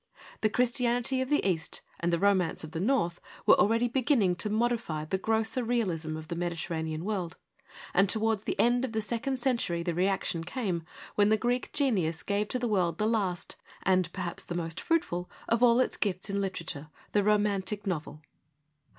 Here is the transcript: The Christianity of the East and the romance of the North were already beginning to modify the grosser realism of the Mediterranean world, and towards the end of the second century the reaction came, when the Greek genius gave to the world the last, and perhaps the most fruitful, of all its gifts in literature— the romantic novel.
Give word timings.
The 0.41 0.49
Christianity 0.49 1.21
of 1.21 1.29
the 1.29 1.47
East 1.47 1.83
and 1.99 2.11
the 2.11 2.17
romance 2.17 2.63
of 2.63 2.71
the 2.71 2.79
North 2.79 3.21
were 3.45 3.59
already 3.59 3.87
beginning 3.87 4.35
to 4.37 4.49
modify 4.49 5.05
the 5.05 5.19
grosser 5.19 5.63
realism 5.63 6.17
of 6.17 6.27
the 6.27 6.35
Mediterranean 6.35 7.05
world, 7.05 7.37
and 7.93 8.09
towards 8.09 8.45
the 8.45 8.59
end 8.59 8.83
of 8.83 8.93
the 8.93 9.01
second 9.03 9.37
century 9.37 9.83
the 9.83 9.93
reaction 9.93 10.43
came, 10.43 10.81
when 11.13 11.29
the 11.29 11.37
Greek 11.37 11.71
genius 11.71 12.23
gave 12.23 12.47
to 12.47 12.57
the 12.57 12.67
world 12.67 12.97
the 12.97 13.05
last, 13.05 13.57
and 13.83 14.11
perhaps 14.11 14.41
the 14.41 14.55
most 14.55 14.81
fruitful, 14.81 15.29
of 15.47 15.61
all 15.61 15.79
its 15.79 15.97
gifts 15.97 16.31
in 16.31 16.41
literature— 16.41 16.89
the 17.11 17.23
romantic 17.23 17.85
novel. 17.85 18.21